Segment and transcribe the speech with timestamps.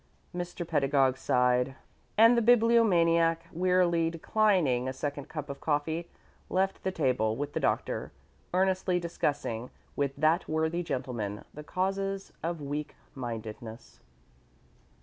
[0.35, 0.67] Mr.
[0.67, 1.75] Pedagog sighed,
[2.17, 6.09] and the Bibliomaniac, wearily declining a second cup of coffee,
[6.49, 8.11] left the table with the Doctor,
[8.51, 13.99] earnestly discussing with that worthy gentleman the causes of weakmindedness.